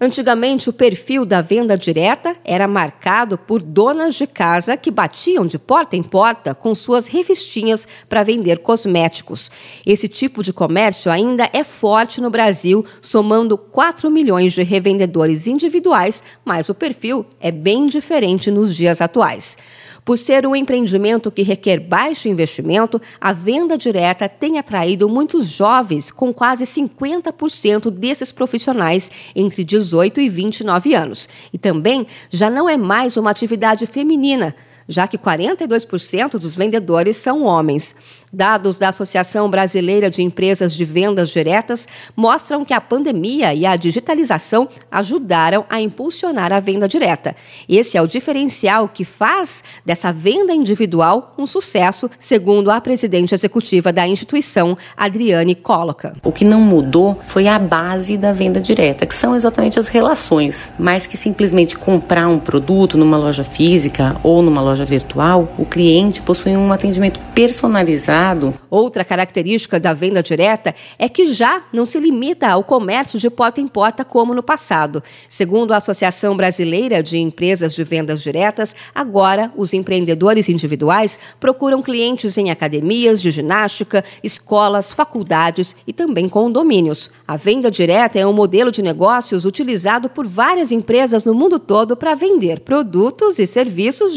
Antigamente, 0.00 0.68
o 0.68 0.72
perfil 0.72 1.24
da 1.24 1.40
venda 1.40 1.78
direta 1.78 2.36
era 2.44 2.66
marcado 2.66 3.38
por 3.38 3.62
donas 3.62 4.16
de 4.16 4.26
casa 4.26 4.76
que 4.76 4.90
batiam 4.90 5.46
de 5.46 5.58
porta 5.58 5.96
em 5.96 6.02
porta 6.02 6.54
com 6.54 6.74
suas 6.74 7.06
revistinhas 7.06 7.86
para 8.08 8.24
vender 8.24 8.58
cosméticos. 8.58 9.50
Esse 9.86 10.08
tipo 10.08 10.42
de 10.42 10.52
comércio 10.52 11.10
ainda 11.10 11.48
é 11.52 11.62
forte 11.62 12.20
no 12.20 12.30
Brasil, 12.30 12.84
somando 13.00 13.56
4 13.56 14.10
milhões 14.10 14.52
de 14.52 14.62
revendedores 14.62 15.46
individuais, 15.46 16.22
mas 16.44 16.68
o 16.68 16.74
perfil 16.74 17.24
é 17.40 17.52
bem 17.52 17.86
diferente 17.86 18.50
nos 18.50 18.74
dias 18.74 19.00
atuais. 19.00 19.56
Por 20.04 20.18
ser 20.18 20.46
um 20.46 20.54
empreendimento 20.54 21.30
que 21.30 21.42
requer 21.42 21.80
baixo 21.80 22.28
investimento, 22.28 23.00
a 23.18 23.32
venda 23.32 23.78
direta 23.78 24.28
tem 24.28 24.58
atraído 24.58 25.08
muitos 25.08 25.48
jovens, 25.48 26.10
com 26.10 26.32
quase 26.32 26.64
50% 26.64 27.90
desses 27.90 28.30
profissionais 28.30 29.10
entre 29.34 29.64
18 29.64 30.20
e 30.20 30.28
29 30.28 30.94
anos. 30.94 31.26
E 31.50 31.56
também 31.56 32.06
já 32.28 32.50
não 32.50 32.68
é 32.68 32.76
mais 32.76 33.16
uma 33.16 33.30
atividade 33.30 33.86
feminina 33.86 34.54
já 34.88 35.06
que 35.06 35.18
42% 35.18 36.38
dos 36.38 36.54
vendedores 36.54 37.16
são 37.16 37.44
homens. 37.44 37.94
Dados 38.34 38.78
da 38.78 38.88
Associação 38.88 39.48
Brasileira 39.48 40.10
de 40.10 40.20
Empresas 40.20 40.74
de 40.74 40.84
Vendas 40.84 41.30
Diretas 41.30 41.86
mostram 42.16 42.64
que 42.64 42.74
a 42.74 42.80
pandemia 42.80 43.54
e 43.54 43.64
a 43.64 43.76
digitalização 43.76 44.68
ajudaram 44.90 45.64
a 45.70 45.80
impulsionar 45.80 46.52
a 46.52 46.58
venda 46.58 46.88
direta. 46.88 47.36
Esse 47.68 47.96
é 47.96 48.02
o 48.02 48.08
diferencial 48.08 48.88
que 48.88 49.04
faz 49.04 49.62
dessa 49.86 50.12
venda 50.12 50.52
individual 50.52 51.32
um 51.38 51.46
sucesso, 51.46 52.10
segundo 52.18 52.72
a 52.72 52.80
presidente 52.80 53.34
executiva 53.34 53.92
da 53.92 54.06
instituição, 54.08 54.76
Adriane 54.96 55.54
Coloca. 55.54 56.16
O 56.24 56.32
que 56.32 56.44
não 56.44 56.60
mudou 56.60 57.16
foi 57.28 57.46
a 57.46 57.56
base 57.56 58.16
da 58.16 58.32
venda 58.32 58.60
direta, 58.60 59.06
que 59.06 59.14
são 59.14 59.36
exatamente 59.36 59.78
as 59.78 59.86
relações, 59.86 60.72
mais 60.76 61.06
que 61.06 61.16
simplesmente 61.16 61.78
comprar 61.78 62.26
um 62.26 62.40
produto 62.40 62.98
numa 62.98 63.16
loja 63.16 63.44
física 63.44 64.16
ou 64.24 64.42
numa 64.42 64.60
loja 64.60 64.73
virtual, 64.82 65.52
o 65.58 65.66
cliente 65.66 66.22
possui 66.22 66.56
um 66.56 66.72
atendimento 66.72 67.20
personalizado 67.34 68.54
Outra 68.70 69.04
característica 69.04 69.78
da 69.78 69.92
venda 69.92 70.22
direta 70.22 70.74
é 70.98 71.08
que 71.08 71.26
já 71.26 71.62
não 71.72 71.86
se 71.86 71.98
limita 71.98 72.48
ao 72.48 72.64
comércio 72.64 73.18
de 73.18 73.30
porta 73.30 73.60
em 73.60 73.68
porta 73.68 74.04
como 74.04 74.34
no 74.34 74.42
passado. 74.42 75.02
Segundo 75.28 75.72
a 75.72 75.76
Associação 75.76 76.36
Brasileira 76.36 77.02
de 77.02 77.18
Empresas 77.18 77.74
de 77.74 77.84
Vendas 77.84 78.22
Diretas, 78.22 78.74
agora 78.94 79.52
os 79.56 79.74
empreendedores 79.74 80.48
individuais 80.48 81.18
procuram 81.38 81.82
clientes 81.82 82.36
em 82.36 82.50
academias 82.50 83.22
de 83.22 83.30
ginástica, 83.30 84.04
escolas, 84.22 84.92
faculdades 84.92 85.76
e 85.86 85.92
também 85.92 86.28
condomínios. 86.28 87.10
A 87.28 87.36
venda 87.36 87.70
direta 87.70 88.18
é 88.18 88.26
um 88.26 88.32
modelo 88.32 88.70
de 88.72 88.82
negócios 88.82 89.44
utilizado 89.44 90.08
por 90.08 90.26
várias 90.26 90.72
empresas 90.72 91.24
no 91.24 91.34
mundo 91.34 91.58
todo 91.58 91.96
para 91.96 92.14
vender 92.14 92.60
produtos 92.60 93.38
e 93.38 93.46
serviços 93.46 94.14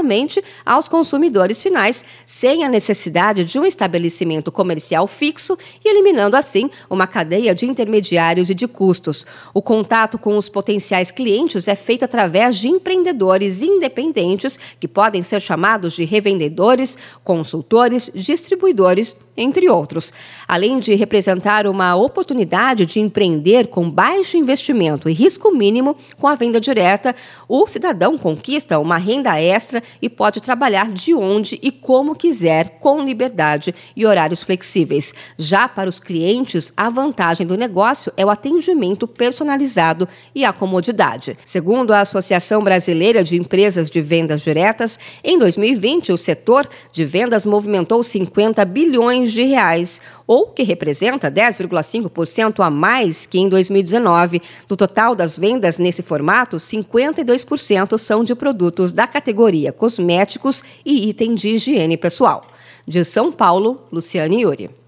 diretamente 0.00 0.42
aos 0.64 0.88
consumidores 0.88 1.62
finais, 1.62 2.04
sem 2.24 2.64
a 2.64 2.68
necessidade 2.68 3.44
de 3.44 3.58
um 3.58 3.64
estabelecimento 3.64 4.50
comercial 4.50 5.06
fixo 5.06 5.56
e 5.84 5.88
eliminando 5.88 6.36
assim 6.36 6.70
uma 6.88 7.06
cadeia 7.06 7.54
de 7.54 7.66
intermediários 7.66 8.50
e 8.50 8.54
de 8.54 8.66
custos. 8.66 9.26
O 9.52 9.62
contato 9.62 10.18
com 10.18 10.36
os 10.36 10.48
potenciais 10.48 11.10
clientes 11.10 11.68
é 11.68 11.74
feito 11.74 12.04
através 12.04 12.58
de 12.58 12.68
empreendedores 12.68 13.62
independentes 13.62 14.58
que 14.78 14.88
podem 14.88 15.22
ser 15.22 15.40
chamados 15.40 15.94
de 15.94 16.04
revendedores, 16.04 16.96
consultores, 17.22 18.10
distribuidores 18.14 19.16
entre 19.36 19.68
outros. 19.68 20.12
Além 20.46 20.78
de 20.78 20.94
representar 20.94 21.66
uma 21.66 21.94
oportunidade 21.94 22.84
de 22.86 23.00
empreender 23.00 23.68
com 23.68 23.88
baixo 23.88 24.36
investimento 24.36 25.08
e 25.08 25.12
risco 25.12 25.52
mínimo 25.52 25.96
com 26.18 26.26
a 26.26 26.34
venda 26.34 26.60
direta, 26.60 27.14
o 27.48 27.66
cidadão 27.66 28.18
conquista 28.18 28.78
uma 28.78 28.98
renda 28.98 29.40
extra 29.40 29.82
e 30.00 30.08
pode 30.08 30.40
trabalhar 30.40 30.90
de 30.90 31.14
onde 31.14 31.58
e 31.62 31.70
como 31.70 32.14
quiser, 32.14 32.78
com 32.80 33.04
liberdade 33.04 33.74
e 33.96 34.06
horários 34.06 34.42
flexíveis. 34.42 35.14
Já 35.38 35.68
para 35.68 35.88
os 35.88 36.00
clientes, 36.00 36.72
a 36.76 36.88
vantagem 36.88 37.46
do 37.46 37.56
negócio 37.56 38.12
é 38.16 38.24
o 38.24 38.30
atendimento 38.30 39.06
personalizado 39.06 40.08
e 40.34 40.44
a 40.44 40.52
comodidade. 40.52 41.36
Segundo 41.44 41.92
a 41.92 42.00
Associação 42.00 42.62
Brasileira 42.62 43.22
de 43.22 43.36
Empresas 43.36 43.90
de 43.90 44.00
Vendas 44.00 44.42
Diretas, 44.42 44.98
em 45.22 45.38
2020 45.38 46.12
o 46.12 46.16
setor 46.16 46.68
de 46.92 47.04
vendas 47.04 47.46
movimentou 47.46 48.02
50 48.02 48.64
bilhões 48.64 49.19
bilhões 49.20 49.32
de 49.32 49.42
reais, 49.42 50.00
ou 50.26 50.46
que 50.46 50.62
representa 50.62 51.30
10,5% 51.30 52.64
a 52.64 52.70
mais 52.70 53.26
que 53.26 53.38
em 53.38 53.48
2019. 53.48 54.42
Do 54.68 54.76
total 54.76 55.14
das 55.14 55.36
vendas 55.36 55.78
nesse 55.78 56.02
formato, 56.02 56.56
52% 56.56 57.98
são 57.98 58.24
de 58.24 58.34
produtos 58.34 58.92
da 58.92 59.06
categoria 59.06 59.72
cosméticos 59.72 60.62
e 60.84 61.08
item 61.08 61.34
de 61.34 61.50
higiene 61.50 61.96
pessoal. 61.96 62.46
De 62.86 63.04
São 63.04 63.30
Paulo, 63.30 63.86
Luciane 63.92 64.42
Yuri. 64.42 64.79